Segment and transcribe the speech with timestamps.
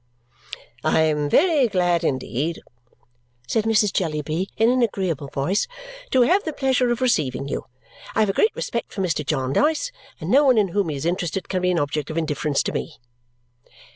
[0.83, 2.59] "I am very glad indeed,"
[3.47, 3.93] said Mrs.
[3.93, 5.67] Jellyby in an agreeable voice,
[6.09, 7.67] "to have the pleasure of receiving you.
[8.15, 9.23] I have a great respect for Mr.
[9.23, 12.63] Jarndyce, and no one in whom he is interested can be an object of indifference
[12.63, 12.95] to me."